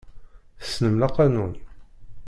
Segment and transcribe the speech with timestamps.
[0.59, 1.53] Tessnem laqanun.